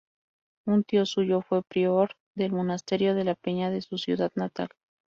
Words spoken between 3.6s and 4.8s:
de su ciudad natal.